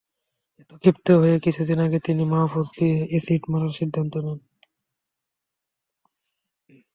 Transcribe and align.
এতে 0.59 0.73
ক্ষিপ্ত 0.83 1.07
হয়ে 1.21 1.35
কিছুদিন 1.45 1.79
আগে 1.85 1.99
তিনি 2.07 2.23
মাহফুজাকে 2.33 2.87
অ্যাসিড 3.09 3.43
মারার 3.51 3.77
সিদ্ধান্ত 3.79 4.13
নেন। 4.25 4.39